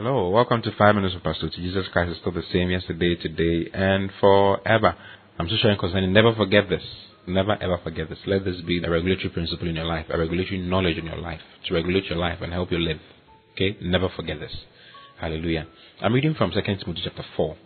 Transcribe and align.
Hello, 0.00 0.28
welcome 0.28 0.62
to 0.62 0.70
Five 0.78 0.94
Minutes 0.94 1.16
of 1.16 1.24
Pastor 1.24 1.48
Jesus 1.48 1.86
Christ 1.92 2.12
is 2.12 2.18
still 2.18 2.30
the 2.30 2.44
same 2.52 2.70
yesterday, 2.70 3.16
today, 3.16 3.68
and 3.74 4.12
forever. 4.20 4.94
I'm 5.36 5.48
just 5.48 5.60
sharing 5.60 5.76
concerning. 5.76 6.12
Never 6.12 6.32
forget 6.36 6.68
this. 6.68 6.84
Never 7.26 7.60
ever 7.60 7.80
forget 7.82 8.08
this. 8.08 8.20
Let 8.24 8.44
this 8.44 8.60
be 8.60 8.80
a 8.80 8.88
regulatory 8.88 9.30
principle 9.30 9.68
in 9.68 9.74
your 9.74 9.86
life, 9.86 10.06
a 10.08 10.16
regulatory 10.16 10.58
knowledge 10.58 10.98
in 10.98 11.06
your 11.06 11.16
life 11.16 11.40
to 11.66 11.74
regulate 11.74 12.04
your 12.04 12.16
life 12.16 12.38
and 12.40 12.52
help 12.52 12.70
you 12.70 12.78
live. 12.78 13.00
Okay? 13.54 13.76
Never 13.82 14.08
forget 14.14 14.38
this. 14.38 14.52
Hallelujah. 15.20 15.66
I'm 16.00 16.12
reading 16.12 16.34
from 16.34 16.52
2 16.52 16.60
Timothy 16.62 17.00
chapter 17.02 17.24
4, 17.36 17.56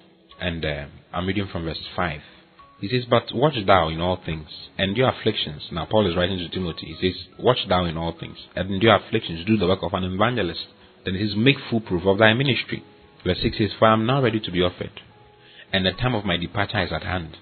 and 0.41 0.65
uh, 0.65 0.87
I'm 1.13 1.27
reading 1.27 1.49
from 1.53 1.65
verse 1.65 1.85
5. 1.95 2.21
He 2.81 2.89
says, 2.89 3.05
But 3.11 3.25
watch 3.35 3.57
thou 3.67 3.91
in 3.91 4.01
all 4.01 4.19
things, 4.25 4.49
and 4.79 4.97
your 4.97 5.11
afflictions. 5.11 5.65
Now, 5.71 5.85
Paul 5.85 6.11
is 6.11 6.17
writing 6.17 6.39
to 6.39 6.49
Timothy. 6.49 6.97
He 6.99 7.13
says, 7.13 7.27
Watch 7.39 7.59
thou 7.69 7.85
in 7.85 7.99
all 7.99 8.17
things, 8.19 8.39
and 8.57 8.83
your 8.83 8.97
afflictions, 8.97 9.45
do 9.47 9.59
the 9.59 9.67
work 9.67 9.81
of 9.83 9.93
an 9.93 10.05
evangelist. 10.05 10.65
Then 11.05 11.15
he 11.15 11.27
says, 11.27 11.37
Make 11.37 11.57
full 11.71 11.81
proof 11.81 12.05
of 12.07 12.19
thy 12.19 12.33
ministry. 12.35 12.85
Verse 13.25 13.39
6 13.43 13.59
says, 13.59 13.71
For 13.79 13.89
I 13.89 13.93
am 13.95 14.07
now 14.07 14.23
ready 14.23 14.41
to 14.41 14.51
be 14.51 14.63
offered, 14.63 15.01
and 15.73 15.87
the 15.87 15.93
time 15.93 16.15
of 16.15 16.25
my 16.25 16.37
departure 16.37 16.83
is 16.83 16.93
at 16.93 17.03
hand. 17.03 17.37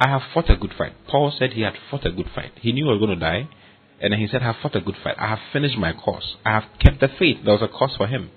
I 0.00 0.08
have 0.08 0.22
fought 0.34 0.50
a 0.50 0.56
good 0.56 0.72
fight. 0.76 0.92
Paul 1.08 1.32
said 1.38 1.52
he 1.52 1.62
had 1.62 1.74
fought 1.90 2.06
a 2.06 2.10
good 2.10 2.28
fight. 2.34 2.52
He 2.60 2.72
knew 2.72 2.84
he 2.86 2.90
was 2.90 2.98
going 2.98 3.18
to 3.18 3.24
die, 3.24 3.48
and 4.00 4.14
he 4.14 4.26
said, 4.26 4.42
I 4.42 4.46
have 4.46 4.56
fought 4.62 4.76
a 4.76 4.80
good 4.80 4.96
fight. 5.02 5.16
I 5.18 5.28
have 5.28 5.38
finished 5.52 5.78
my 5.78 5.92
course. 5.92 6.36
I 6.44 6.50
have 6.50 6.64
kept 6.80 7.00
the 7.00 7.08
faith. 7.18 7.38
There 7.44 7.54
was 7.54 7.62
a 7.62 7.68
course 7.68 7.92
for 7.96 8.06
him. 8.06 8.30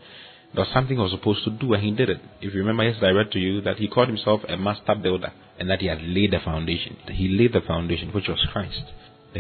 There 0.54 0.64
was 0.64 0.72
something 0.74 0.96
he 0.96 1.02
was 1.02 1.12
supposed 1.12 1.44
to 1.46 1.52
do, 1.52 1.74
and 1.74 1.84
he 1.84 1.92
did 1.92 2.10
it. 2.10 2.20
If 2.42 2.54
you 2.54 2.60
remember 2.60 2.84
yesterday, 2.84 3.08
I 3.08 3.12
read 3.12 3.32
to 3.32 3.40
you 3.40 3.62
that 3.62 3.78
he 3.78 3.88
called 3.88 4.08
himself 4.10 4.42
a 4.48 4.58
master 4.58 4.96
builder, 4.96 5.34
and 5.60 5.70
that 5.70 5.82
he 5.82 5.88
had 5.88 6.02
laid 6.02 6.32
the 6.32 6.40
foundation. 6.40 6.98
He 7.12 7.28
laid 7.28 7.54
the 7.54 7.62
foundation, 7.62 8.12
which 8.12 8.28
was 8.28 8.46
Christ. 8.54 8.84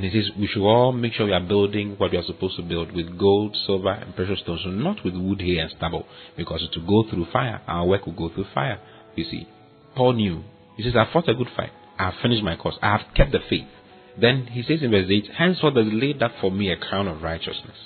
He 0.03 0.11
says 0.11 0.31
we 0.37 0.47
should 0.47 0.63
all 0.63 0.91
make 0.91 1.13
sure 1.13 1.25
we 1.25 1.33
are 1.33 1.39
building 1.39 1.95
what 1.97 2.11
we 2.11 2.17
are 2.17 2.23
supposed 2.23 2.57
to 2.57 2.63
build 2.63 2.91
with 2.91 3.17
gold, 3.17 3.55
silver, 3.65 3.91
and 3.91 4.15
precious 4.15 4.39
stones, 4.39 4.61
so 4.63 4.69
not 4.69 5.03
with 5.05 5.15
wood, 5.15 5.41
hay, 5.41 5.57
and 5.57 5.71
stubble, 5.77 6.05
because 6.35 6.61
it 6.63 6.77
will 6.77 7.03
go 7.03 7.09
through 7.09 7.27
fire. 7.31 7.61
Our 7.67 7.85
work 7.85 8.05
will 8.05 8.13
go 8.13 8.29
through 8.33 8.47
fire. 8.53 8.79
You 9.15 9.23
see, 9.23 9.47
Paul 9.95 10.13
knew. 10.13 10.43
He 10.75 10.83
says, 10.83 10.93
I 10.95 11.11
fought 11.11 11.29
a 11.29 11.33
good 11.33 11.49
fight. 11.55 11.71
I 11.97 12.11
have 12.11 12.15
finished 12.21 12.43
my 12.43 12.57
course. 12.57 12.75
I 12.81 12.97
have 12.97 13.13
kept 13.15 13.31
the 13.31 13.39
faith. 13.49 13.67
Then 14.19 14.47
he 14.47 14.63
says 14.63 14.81
in 14.81 14.91
verse 14.91 15.07
8, 15.09 15.31
Henceforth 15.37 15.73
there 15.75 15.87
is 15.87 15.93
laid 15.93 16.21
up 16.21 16.31
for 16.41 16.51
me 16.51 16.69
a 16.69 16.77
crown 16.77 17.07
of 17.07 17.21
righteousness, 17.21 17.77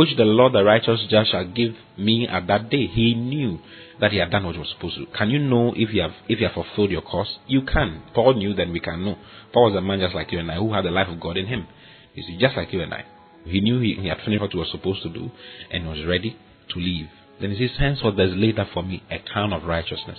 which 0.00 0.16
the 0.16 0.24
Lord 0.24 0.54
the 0.54 0.64
righteous 0.64 1.04
judge 1.10 1.26
shall 1.30 1.46
give 1.46 1.74
me 1.98 2.26
at 2.26 2.46
that 2.46 2.70
day. 2.70 2.86
He 2.86 3.12
knew 3.12 3.58
that 4.00 4.12
he 4.12 4.16
had 4.16 4.30
done 4.30 4.46
what 4.46 4.54
he 4.54 4.58
was 4.58 4.70
supposed 4.74 4.96
to. 4.96 5.04
Can 5.14 5.28
you 5.28 5.38
know 5.38 5.74
if 5.76 5.92
you 5.92 6.00
have 6.00 6.12
if 6.26 6.40
you 6.40 6.46
have 6.46 6.54
fulfilled 6.54 6.90
your 6.90 7.02
course? 7.02 7.28
You 7.46 7.60
can. 7.70 8.04
Paul 8.14 8.32
knew, 8.32 8.54
then 8.54 8.72
we 8.72 8.80
can 8.80 9.04
know. 9.04 9.16
Paul 9.52 9.70
was 9.70 9.76
a 9.76 9.82
man 9.82 10.00
just 10.00 10.14
like 10.14 10.32
you 10.32 10.38
and 10.38 10.50
I 10.50 10.54
who 10.54 10.72
had 10.72 10.86
the 10.86 10.90
life 10.90 11.08
of 11.08 11.20
God 11.20 11.36
in 11.36 11.44
him. 11.44 11.66
You 12.14 12.22
see, 12.22 12.38
just 12.40 12.56
like 12.56 12.72
you 12.72 12.80
and 12.80 12.94
I. 12.94 13.04
He 13.44 13.60
knew 13.60 13.78
he, 13.80 13.98
he 14.00 14.08
had 14.08 14.20
finished 14.24 14.40
what 14.40 14.52
he 14.52 14.58
was 14.58 14.70
supposed 14.70 15.02
to 15.02 15.10
do 15.10 15.30
and 15.70 15.86
was 15.86 16.02
ready 16.06 16.34
to 16.70 16.78
leave. 16.78 17.08
Then 17.38 17.50
he 17.50 17.68
says, 17.68 17.76
Henceforth 17.78 18.16
there's 18.16 18.34
laid 18.34 18.58
up 18.58 18.68
for 18.72 18.82
me 18.82 19.02
a 19.10 19.18
crown 19.18 19.52
of 19.52 19.64
righteousness. 19.64 20.18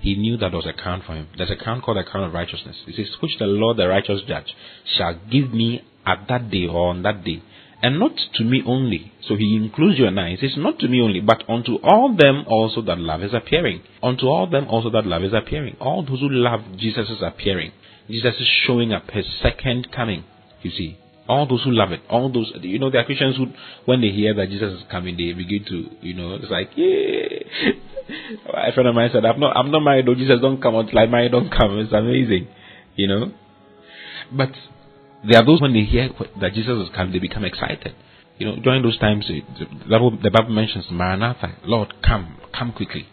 He 0.00 0.14
knew 0.14 0.38
that 0.38 0.52
was 0.52 0.64
a 0.64 0.72
crown 0.72 1.02
for 1.06 1.14
him. 1.14 1.28
There's 1.36 1.50
a 1.50 1.56
crown 1.56 1.82
called 1.82 1.98
a 1.98 2.04
crown 2.04 2.24
of 2.24 2.32
righteousness. 2.32 2.76
He 2.86 2.92
says, 2.92 3.14
Which 3.20 3.36
the 3.38 3.46
Lord 3.46 3.76
the 3.76 3.88
righteous 3.88 4.22
judge 4.26 4.54
shall 4.96 5.20
give 5.30 5.52
me 5.52 5.82
at 6.06 6.24
that 6.28 6.50
day 6.50 6.66
or 6.66 6.88
on 6.88 7.02
that 7.02 7.24
day 7.24 7.42
and 7.82 7.98
not 7.98 8.12
to 8.34 8.44
me 8.44 8.62
only. 8.66 9.12
So 9.26 9.36
he 9.36 9.56
includes 9.56 9.98
you 9.98 10.06
and 10.06 10.18
I. 10.18 10.30
He 10.30 10.36
says, 10.36 10.56
Not 10.56 10.78
to 10.80 10.88
me 10.88 11.00
only, 11.00 11.20
but 11.20 11.44
unto 11.48 11.76
all 11.76 12.14
them 12.16 12.44
also 12.46 12.82
that 12.82 12.98
love 12.98 13.22
is 13.22 13.32
appearing. 13.32 13.82
Unto 14.02 14.26
all 14.26 14.48
them 14.48 14.66
also 14.68 14.90
that 14.90 15.06
love 15.06 15.22
is 15.22 15.32
appearing. 15.32 15.76
All 15.80 16.04
those 16.04 16.20
who 16.20 16.28
love 16.28 16.60
Jesus 16.76 17.08
is 17.08 17.22
appearing. 17.22 17.72
Jesus 18.08 18.34
is 18.40 18.48
showing 18.66 18.92
up 18.92 19.10
his 19.10 19.26
second 19.42 19.92
coming. 19.94 20.24
You 20.62 20.70
see. 20.70 20.98
All 21.28 21.46
those 21.46 21.62
who 21.62 21.72
love 21.72 21.92
it, 21.92 22.00
all 22.08 22.32
those, 22.32 22.50
you 22.62 22.78
know, 22.78 22.90
there 22.90 23.02
are 23.02 23.04
Christians 23.04 23.36
who, 23.36 23.48
when 23.84 24.00
they 24.00 24.08
hear 24.08 24.32
that 24.32 24.48
Jesus 24.48 24.80
is 24.80 24.84
coming, 24.90 25.14
they 25.14 25.34
begin 25.34 25.62
to, 25.68 25.84
you 26.00 26.14
know, 26.14 26.36
it's 26.36 26.50
like, 26.50 26.70
yeah. 26.74 27.68
A 28.54 28.72
friend 28.72 28.88
of 28.88 28.94
mine 28.94 29.10
said, 29.12 29.26
I'm 29.26 29.38
not, 29.38 29.54
I'm 29.54 29.70
not 29.70 29.80
married, 29.80 30.06
though 30.06 30.14
Jesus 30.14 30.40
don't 30.40 30.62
come 30.62 30.74
until 30.76 30.98
I 30.98 31.04
marry 31.04 31.28
don't 31.28 31.50
come. 31.50 31.78
It's 31.80 31.92
amazing, 31.92 32.48
you 32.96 33.08
know. 33.08 33.32
But 34.32 34.52
there 35.26 35.40
are 35.40 35.46
those 35.46 35.60
when 35.60 35.72
they 35.72 35.82
hear 35.82 36.10
that 36.40 36.52
Jesus 36.54 36.88
is 36.88 36.94
coming, 36.94 37.12
they 37.12 37.18
become 37.18 37.44
excited. 37.44 37.94
You 38.38 38.46
know, 38.46 38.56
during 38.62 38.82
those 38.82 38.98
times, 38.98 39.26
the 39.28 40.30
Bible, 40.30 40.50
mentions 40.50 40.86
Maranatha, 40.90 41.56
Lord, 41.64 41.94
come, 42.06 42.38
come 42.56 42.72
quickly. 42.72 43.06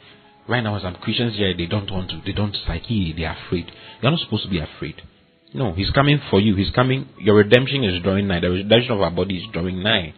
Right 0.47 0.61
now, 0.61 0.79
some 0.79 0.95
Christians 0.95 1.35
here, 1.35 1.55
they 1.57 1.66
don't 1.66 1.91
want 1.91 2.11
to, 2.11 2.21
they 2.23 2.31
don't 2.31 2.55
like, 2.67 2.83
they 2.88 3.23
are 3.25 3.35
afraid. 3.47 3.71
You're 4.01 4.11
not 4.11 4.19
supposed 4.19 4.43
to 4.43 4.49
be 4.49 4.59
afraid. 4.59 5.01
No, 5.55 5.73
He's 5.73 5.89
coming 5.89 6.19
for 6.29 6.39
you. 6.39 6.55
He's 6.55 6.69
coming. 6.71 7.07
Your 7.17 7.35
redemption 7.38 7.83
is 7.83 8.03
drawing 8.03 8.27
nigh. 8.27 8.41
The 8.41 8.49
redemption 8.49 8.91
of 8.91 9.01
our 9.01 9.09
body 9.09 9.37
is 9.37 9.45
drawing 9.51 9.81
nigh. 9.81 10.13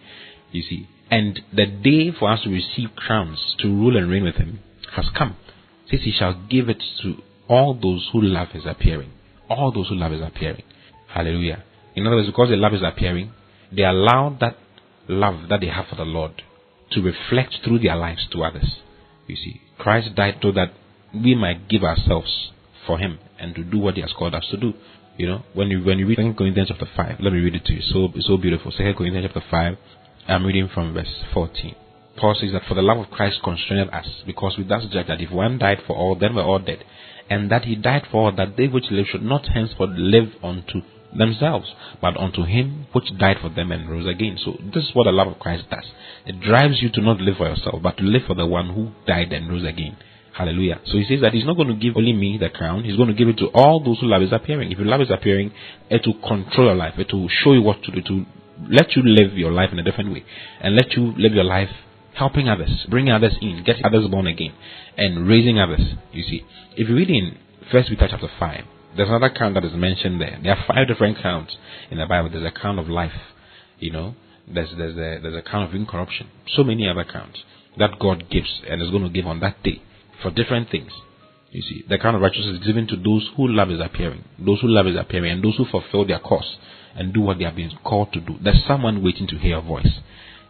You 0.52 0.64
see, 0.64 0.90
and 1.09 1.40
the 1.54 1.68
day 1.68 2.12
for 2.18 2.30
us 2.31 2.42
to 2.44 2.50
receive 2.50 2.90
crowns 2.96 3.56
to 3.59 3.68
rule 3.68 3.96
and 3.96 4.09
reign 4.09 4.24
with 4.24 4.36
Him 4.36 4.59
has 4.96 5.06
come. 5.18 5.38
Says 5.90 6.02
He 6.04 6.12
shall 6.12 6.34
give 6.50 6.68
it 6.68 6.81
to 7.04 7.16
all 7.48 7.74
those 7.74 8.09
who 8.12 8.22
love 8.22 8.50
His 8.50 8.66
appearing. 8.66 9.12
All 9.50 9.72
those 9.72 9.88
who 9.88 9.96
love 9.96 10.12
His 10.12 10.22
appearing. 10.22 10.64
Hallelujah. 11.08 11.64
In 11.97 12.06
other 12.06 12.18
words, 12.18 12.28
because 12.28 12.50
the 12.50 12.56
love 12.56 12.75
is 12.75 12.84
appearing, 12.84 13.34
they 13.75 13.84
allow 13.84 14.38
that 14.40 14.56
love 15.08 15.50
that 15.50 15.62
they 15.62 15.68
have 15.68 15.88
for 15.88 15.96
the 15.96 16.06
Lord 16.06 16.44
to 16.91 17.02
reflect 17.02 17.56
through 17.66 17.80
their 17.80 17.96
lives 17.96 18.28
to 18.31 18.44
others. 18.44 18.75
You 19.25 19.35
see, 19.35 19.62
Christ 19.80 20.13
died 20.16 20.36
so 20.44 20.52
that 20.52 20.74
we 21.12 21.34
might 21.34 21.68
give 21.68 21.84
ourselves 21.84 22.52
for 22.86 23.00
Him 23.00 23.18
and 23.40 23.56
to 23.56 23.63
do 23.63 23.80
what 23.80 23.96
He 23.96 24.02
has 24.02 24.13
called 24.13 24.36
us 24.36 24.46
to 24.52 24.57
do. 24.57 24.74
You 25.18 25.25
know, 25.25 25.44
when 25.56 25.69
you 25.69 25.84
when 25.84 25.97
you 25.97 26.06
read 26.06 26.18
2 26.18 26.36
Corinthians 26.38 26.69
chapter 26.69 26.86
five, 26.96 27.19
let 27.19 27.34
me 27.34 27.40
read 27.40 27.56
it 27.56 27.66
to 27.66 27.74
you. 27.74 27.81
So 27.81 28.09
it's 28.13 28.28
so 28.28 28.38
beautiful. 28.38 28.72
2 28.72 28.94
Corinthians 28.96 29.25
chapter 29.34 29.50
five, 29.50 29.78
I'm 30.28 30.46
reading 30.46 30.69
from 30.72 30.94
verse 30.94 31.24
14. 31.34 31.75
Paul 32.16 32.38
says 32.40 32.52
that 32.53 32.68
for 32.68 32.75
the 32.75 32.84
love 32.84 33.00
of 33.00 33.09
Christ 33.09 33.40
constrained 33.44 33.90
us, 33.90 34.06
because 34.28 34.53
we 34.56 34.66
thus 34.66 34.84
judge 34.91 35.07
that 35.07 35.19
if 35.19 35.31
one 35.31 35.57
died 35.57 35.80
for 35.88 35.96
all, 35.96 36.16
then 36.16 36.36
we're 36.36 36.44
all 36.44 36.59
dead, 36.59 36.84
and 37.28 37.50
that 37.50 37.66
he 37.66 37.75
died 37.75 38.03
for 38.12 38.25
all, 38.25 38.36
that 38.36 38.56
they 38.56 38.68
which 38.68 38.86
live 38.91 39.07
should 39.07 39.24
not 39.24 39.47
henceforth 39.47 39.91
live 39.97 40.30
unto 40.44 40.81
themselves, 41.18 41.68
but 42.02 42.18
unto 42.18 42.44
him 42.44 42.88
which 42.94 43.06
died 43.18 43.38
for 43.42 43.50
them 43.50 43.72
and 43.72 43.90
rose 43.90 44.08
again. 44.08 44.38
So 44.44 44.54
this 44.74 44.84
is 44.84 44.92
what 44.94 45.06
the 45.06 45.12
love 45.12 45.28
of 45.28 45.40
Christ 45.40 45.66
does. 45.70 45.86
It 46.26 46.40
drives 46.40 46.82
you 46.82 46.90
to 46.92 47.02
not 47.02 47.20
live 47.20 47.38
for 47.38 47.48
yourself, 47.48 47.82
but 47.82 47.98
to 47.98 48.04
live 48.04 48.24
for 48.28 48.36
the 48.36 48.46
one 48.46 48.74
who 48.74 48.92
died 49.06 49.32
and 49.34 49.50
rose 49.50 49.66
again. 49.66 49.98
Hallelujah. 50.38 50.80
So 50.86 50.98
he 51.00 51.06
says 51.10 51.22
that 51.22 51.34
he's 51.34 51.46
not 51.46 51.56
going 51.56 51.70
to 51.70 51.74
give 51.74 51.98
only 51.98 52.14
me 52.14 52.38
the 52.38 52.50
crown, 52.50 52.84
he's 52.84 52.96
going 52.96 53.10
to 53.10 53.16
give 53.16 53.28
it 53.28 53.38
to 53.38 53.48
all 53.48 53.84
those 53.84 54.00
who 54.00 54.08
love 54.08 54.22
his 54.22 54.32
appearing. 54.32 54.72
If 54.72 54.78
you 54.78 54.86
love 54.86 55.00
his 55.00 55.10
appearing, 55.10 55.52
it 55.90 56.06
will 56.06 56.20
control 56.22 56.68
your 56.68 56.76
life, 56.76 56.94
it 56.98 57.12
will 57.12 57.30
show 57.44 57.54
you 57.54 57.64
what 57.64 57.82
to 57.84 57.92
do, 57.92 58.02
to 58.04 58.26
let 58.70 58.96
you 58.96 59.02
live 59.04 59.34
your 59.34 59.52
life 59.52 59.70
in 59.72 59.80
a 59.80 59.84
different 59.84 60.14
way, 60.14 60.24
and 60.62 60.76
let 60.76 60.92
you 60.92 61.14
live 61.18 61.34
your 61.34 61.44
life 61.44 61.70
helping 62.14 62.50
others, 62.50 62.86
bringing 62.90 63.14
others 63.14 63.36
in, 63.42 63.64
getting 63.64 63.86
others 63.86 64.08
born 64.10 64.28
again, 64.28 64.54
and 64.98 65.28
raising 65.28 65.60
others. 65.60 65.82
You 66.12 66.24
see, 66.24 66.46
if 66.76 66.88
you 66.90 66.96
read 66.96 67.10
in 67.10 67.38
First 67.72 67.90
Peter 67.90 68.08
chapter 68.10 68.30
five, 68.40 68.64
there's 68.97 69.09
another 69.09 69.30
count 69.30 69.53
that 69.53 69.63
is 69.63 69.74
mentioned 69.74 70.19
there. 70.19 70.40
There 70.41 70.53
are 70.53 70.66
five 70.68 70.88
different 70.88 71.22
counts 71.22 71.56
in 71.91 72.00
the 72.00 72.06
Bible. 72.06 72.30
There's 72.30 72.44
a 72.44 72.59
count 72.59 72.80
of 72.80 72.90
life, 72.90 73.12
you 73.80 73.91
know. 73.91 74.16
There's 74.47 74.69
there's 74.78 74.96
a 74.96 75.22
there's 75.22 75.35
a 75.35 75.41
count 75.41 75.69
of 75.69 75.75
incorruption. 75.75 76.30
So 76.56 76.63
many 76.63 76.90
other 76.90 77.03
counts 77.03 77.40
that 77.78 78.00
God 78.00 78.30
gives 78.30 78.62
and 78.68 78.81
is 78.81 78.90
going 78.90 79.03
to 79.03 79.09
give 79.09 79.28
on 79.28 79.40
that 79.41 79.62
day 79.63 79.81
for 80.22 80.31
different 80.31 80.72
things. 80.72 80.91
You 81.52 81.62
see, 81.62 81.86
the 81.88 81.97
count 81.97 82.16
of 82.16 82.22
righteousness 82.22 82.59
is 82.59 82.66
given 82.66 82.88
to 82.88 82.96
those 82.96 83.30
who 83.38 83.47
love 83.47 83.69
His 83.69 83.80
appearing, 83.80 84.24
those 84.40 84.62
who 84.62 84.68
love 84.68 84.88
His 84.88 84.97
appearing, 84.97 85.31
and 85.31 85.44
those 85.44 85.57
who 85.57 85.66
fulfill 85.66 86.06
their 86.06 86.19
course 86.19 86.57
and 86.96 87.13
do 87.13 87.22
what 87.22 87.38
they 87.38 87.46
have 87.46 87.56
been 87.56 87.72
called 87.84 88.12
to 88.13 88.19
do. 88.19 88.36
There's 88.44 88.63
someone 88.68 89.03
waiting 89.03 89.28
to 89.28 89.38
hear 89.38 89.57
a 89.57 89.62
voice 89.62 90.00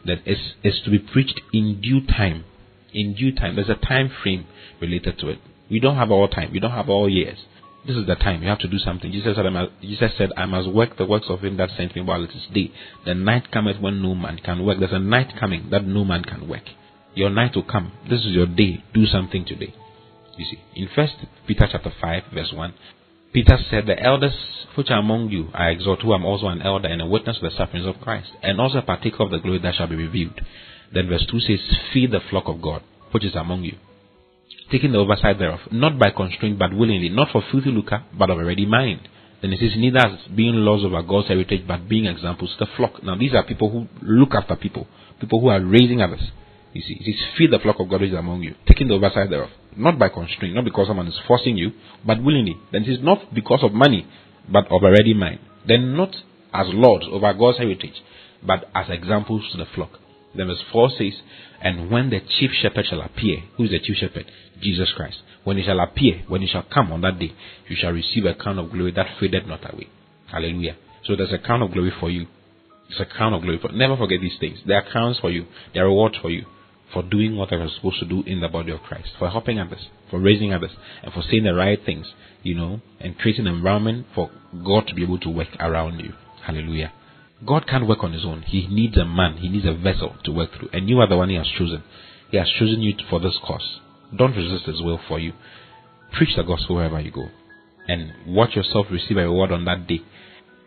that 0.05 0.19
is 0.25 0.39
is 0.63 0.79
to 0.85 0.91
be 0.91 0.99
preached 0.99 1.41
in 1.51 1.81
due 1.81 2.05
time. 2.05 2.45
In 2.93 3.13
due 3.13 3.35
time, 3.35 3.55
there's 3.55 3.69
a 3.69 3.75
time 3.75 4.09
frame 4.23 4.47
related 4.81 5.19
to 5.19 5.29
it. 5.29 5.39
We 5.69 5.81
don't 5.81 5.97
have 5.97 6.11
all 6.11 6.29
time. 6.29 6.51
We 6.53 6.59
don't 6.59 6.71
have 6.71 6.87
all 6.87 7.09
years 7.09 7.37
this 7.87 7.95
is 7.95 8.05
the 8.05 8.15
time 8.15 8.43
you 8.43 8.49
have 8.49 8.59
to 8.59 8.67
do 8.67 8.77
something. 8.77 9.11
Jesus 9.11 9.35
said, 9.35 9.45
I 9.45 9.49
must, 9.49 9.71
Jesus 9.81 10.11
said, 10.17 10.31
I 10.35 10.45
must 10.45 10.69
work 10.69 10.97
the 10.97 11.05
works 11.05 11.27
of 11.29 11.41
him 11.41 11.55
that 11.57 11.69
sent 11.77 11.95
me 11.95 12.01
while 12.01 12.23
it 12.23 12.31
is 12.31 12.45
day. 12.53 12.71
The 13.05 13.13
night 13.13 13.49
cometh 13.51 13.79
when 13.79 14.01
no 14.01 14.13
man 14.13 14.39
can 14.43 14.65
work. 14.65 14.79
There's 14.79 14.91
a 14.91 14.99
night 14.99 15.33
coming 15.39 15.69
that 15.71 15.85
no 15.85 16.03
man 16.03 16.23
can 16.23 16.49
work. 16.49 16.63
Your 17.15 17.29
night 17.29 17.55
will 17.55 17.63
come. 17.63 17.93
This 18.09 18.19
is 18.19 18.33
your 18.33 18.45
day. 18.45 18.83
Do 18.93 19.05
something 19.05 19.45
today. 19.45 19.73
You 20.37 20.45
see, 20.45 20.59
in 20.75 20.89
First 20.93 21.13
Peter 21.47 21.67
chapter 21.71 21.91
five, 21.99 22.23
verse 22.33 22.51
one, 22.53 22.73
Peter 23.33 23.57
said, 23.69 23.85
The 23.87 24.01
elders 24.01 24.35
which 24.75 24.89
are 24.89 24.99
among 24.99 25.29
you 25.29 25.49
I 25.53 25.69
exhort, 25.69 26.01
who 26.01 26.13
am 26.13 26.25
also 26.25 26.47
an 26.47 26.61
elder 26.61 26.87
and 26.87 27.01
a 27.01 27.07
witness 27.07 27.37
of 27.37 27.43
the 27.43 27.57
sufferings 27.57 27.87
of 27.87 27.99
Christ, 28.01 28.29
and 28.43 28.61
also 28.61 28.79
a 28.79 28.83
partaker 28.83 29.23
of 29.23 29.31
the 29.31 29.39
glory 29.39 29.59
that 29.59 29.75
shall 29.75 29.87
be 29.87 29.95
revealed. 29.95 30.39
Then 30.93 31.07
verse 31.07 31.25
2 31.31 31.39
says, 31.39 31.59
Feed 31.93 32.11
the 32.11 32.19
flock 32.29 32.43
of 32.47 32.61
God, 32.61 32.83
which 33.11 33.25
is 33.25 33.35
among 33.35 33.63
you, 33.63 33.77
taking 34.71 34.91
the 34.91 34.97
oversight 34.97 35.39
thereof, 35.39 35.59
not 35.71 35.99
by 35.99 36.11
constraint, 36.11 36.59
but 36.59 36.73
willingly, 36.73 37.09
not 37.09 37.29
for 37.31 37.43
filthy 37.51 37.71
lucre, 37.71 38.03
but 38.17 38.29
of 38.29 38.39
a 38.39 38.43
ready 38.43 38.65
mind. 38.65 39.07
Then 39.41 39.53
it 39.53 39.59
says, 39.59 39.77
neither 39.77 39.99
as 39.99 40.27
being 40.35 40.55
laws 40.55 40.83
over 40.83 41.01
God's 41.03 41.27
heritage, 41.27 41.65
but 41.67 41.87
being 41.87 42.05
examples 42.05 42.55
to 42.57 42.65
the 42.65 42.71
flock. 42.75 43.03
Now, 43.03 43.15
these 43.15 43.33
are 43.33 43.43
people 43.43 43.69
who 43.69 43.87
look 44.01 44.33
after 44.33 44.55
people, 44.55 44.87
people 45.19 45.39
who 45.39 45.49
are 45.49 45.63
raising 45.63 46.01
others. 46.01 46.21
You 46.73 46.81
see, 46.81 46.97
it 46.99 47.05
says, 47.05 47.27
feed 47.37 47.51
the 47.51 47.59
flock 47.59 47.79
of 47.79 47.89
God 47.89 48.01
which 48.01 48.11
is 48.11 48.17
among 48.17 48.41
you, 48.43 48.55
taking 48.67 48.87
the 48.87 48.95
oversight 48.95 49.29
thereof, 49.29 49.49
not 49.75 49.99
by 49.99 50.09
constraint, 50.09 50.55
not 50.55 50.65
because 50.65 50.87
someone 50.87 51.07
is 51.07 51.19
forcing 51.27 51.57
you, 51.57 51.71
but 52.05 52.21
willingly. 52.21 52.57
Then 52.71 52.83
it 52.83 52.89
is 52.89 52.99
not 53.01 53.33
because 53.33 53.63
of 53.63 53.73
money, 53.73 54.07
but 54.51 54.65
of 54.71 54.83
a 54.83 54.91
ready 54.91 55.13
mind. 55.13 55.39
Then 55.67 55.95
not 55.95 56.15
as 56.53 56.67
lords 56.69 57.05
over 57.11 57.31
God's 57.33 57.59
heritage, 57.59 58.01
but 58.45 58.69
as 58.73 58.85
examples 58.89 59.43
to 59.51 59.57
the 59.57 59.65
flock. 59.75 59.91
Then 60.35 60.47
verse 60.47 60.63
4 60.71 60.89
says, 60.97 61.13
And 61.61 61.89
when 61.89 62.09
the 62.09 62.19
chief 62.19 62.51
shepherd 62.61 62.85
shall 62.89 63.01
appear, 63.01 63.43
who 63.55 63.65
is 63.65 63.71
the 63.71 63.79
chief 63.79 63.97
shepherd? 63.97 64.25
Jesus 64.61 64.91
Christ. 64.95 65.17
When 65.43 65.57
he 65.57 65.63
shall 65.63 65.79
appear, 65.79 66.23
when 66.27 66.41
he 66.41 66.47
shall 66.47 66.63
come 66.63 66.91
on 66.91 67.01
that 67.01 67.19
day, 67.19 67.33
you 67.67 67.75
shall 67.79 67.91
receive 67.91 68.25
a 68.25 68.33
crown 68.33 68.59
of 68.59 68.71
glory 68.71 68.91
that 68.91 69.17
faded 69.19 69.47
not 69.47 69.73
away. 69.73 69.87
Hallelujah. 70.31 70.75
So 71.05 71.15
there's 71.15 71.33
a 71.33 71.37
crown 71.37 71.61
of 71.61 71.71
glory 71.71 71.93
for 71.99 72.09
you. 72.09 72.27
It's 72.89 72.99
a 72.99 73.05
crown 73.05 73.33
of 73.33 73.41
glory. 73.41 73.59
But 73.61 73.73
never 73.73 73.95
forget 73.95 74.21
these 74.21 74.37
things. 74.39 74.59
There 74.65 74.77
are 74.77 74.89
crowns 74.89 75.17
for 75.19 75.29
you. 75.29 75.45
There 75.73 75.83
are 75.83 75.87
rewards 75.87 76.17
for 76.21 76.29
you 76.29 76.45
for 76.93 77.03
doing 77.03 77.35
what 77.35 77.51
I 77.51 77.57
was 77.57 77.73
supposed 77.75 77.99
to 77.99 78.05
do 78.05 78.23
in 78.25 78.39
the 78.39 78.47
body 78.47 78.71
of 78.71 78.81
Christ, 78.81 79.09
for 79.19 79.29
helping 79.29 79.59
others, 79.59 79.87
for 80.09 80.19
raising 80.19 80.53
others, 80.53 80.71
and 81.03 81.11
for 81.13 81.21
saying 81.29 81.43
the 81.43 81.53
right 81.53 81.79
things, 81.85 82.07
you 82.43 82.55
know, 82.55 82.81
and 82.99 83.17
creating 83.17 83.47
an 83.47 83.55
environment 83.55 84.07
for 84.15 84.31
God 84.65 84.87
to 84.87 84.95
be 84.95 85.03
able 85.03 85.19
to 85.19 85.29
work 85.29 85.49
around 85.59 85.99
you. 85.99 86.13
Hallelujah. 86.45 86.93
God 87.45 87.67
can't 87.67 87.87
work 87.87 88.03
on 88.03 88.13
his 88.13 88.25
own. 88.25 88.41
He 88.41 88.67
needs 88.67 88.97
a 88.97 89.05
man, 89.05 89.37
he 89.37 89.49
needs 89.49 89.65
a 89.65 89.73
vessel 89.73 90.15
to 90.23 90.31
work 90.31 90.51
through. 90.57 90.69
And 90.73 90.89
you 90.89 90.99
are 90.99 91.07
the 91.07 91.17
one 91.17 91.29
he 91.29 91.35
has 91.35 91.47
chosen. 91.57 91.83
He 92.31 92.37
has 92.37 92.49
chosen 92.59 92.81
you 92.81 92.93
for 93.09 93.19
this 93.19 93.37
cause. 93.45 93.79
Don't 94.15 94.35
resist 94.35 94.65
his 94.65 94.81
will 94.81 94.99
for 95.07 95.19
you. 95.19 95.33
Preach 96.13 96.35
the 96.35 96.43
gospel 96.43 96.77
wherever 96.77 96.99
you 96.99 97.11
go. 97.11 97.27
And 97.87 98.13
watch 98.27 98.55
yourself 98.55 98.87
receive 98.91 99.17
a 99.17 99.21
reward 99.21 99.51
on 99.51 99.65
that 99.65 99.87
day. 99.87 100.01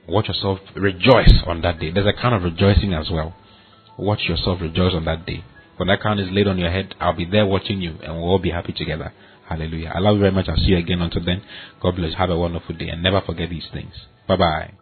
Watch 0.09 0.29
yourself 0.29 0.59
rejoice 0.75 1.33
on 1.47 1.63
that 1.63 1.79
day. 1.79 1.91
There's 1.91 2.07
a 2.07 2.21
kind 2.21 2.35
of 2.35 2.43
rejoicing 2.43 2.95
as 2.95 3.11
well. 3.11 3.35
Watch 3.99 4.21
yourself 4.29 4.61
rejoice 4.61 4.95
on 4.95 5.05
that 5.05 5.27
day. 5.27 5.45
When 5.77 5.89
that 5.89 6.01
crown 6.01 6.19
is 6.19 6.29
laid 6.31 6.47
on 6.47 6.59
your 6.59 6.71
head, 6.71 6.95
I'll 7.01 7.17
be 7.17 7.25
there 7.25 7.47
watching 7.47 7.81
you 7.81 7.99
and 8.03 8.15
we'll 8.15 8.25
all 8.25 8.39
be 8.39 8.51
happy 8.51 8.73
together. 8.73 9.13
Hallelujah. 9.49 9.93
I 9.95 9.99
love 9.99 10.17
you 10.17 10.21
very 10.21 10.33
much. 10.33 10.47
I'll 10.49 10.57
see 10.57 10.73
you 10.73 10.79
again 10.79 11.01
until 11.01 11.25
then. 11.25 11.43
God 11.83 11.97
bless. 11.97 12.15
Have 12.15 12.31
a 12.31 12.39
wonderful 12.39 12.77
day 12.77 12.89
and 12.89 13.03
never 13.03 13.21
forget 13.21 13.51
these 13.51 13.67
things. 13.73 13.93
Bye 14.29 14.37
bye. 14.37 14.80